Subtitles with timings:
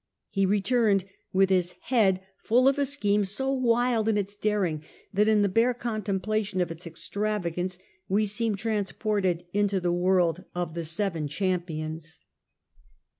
[0.31, 5.27] He returned with his head full of a scheme so wild in its daring that
[5.27, 7.77] in the bare contemplation of its extravagance
[8.09, 11.59] we seem transported into the world of the Seven 20 SIR FRANCIS DRAKE chap.
[11.67, 12.19] Champions.